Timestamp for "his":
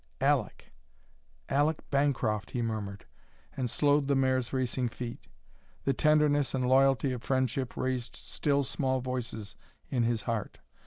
10.01-10.23